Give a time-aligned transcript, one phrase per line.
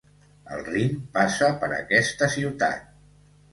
[0.55, 2.91] El Rin passa per aquesta ciutat.